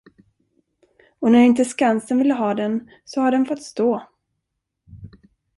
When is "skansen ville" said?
1.65-2.33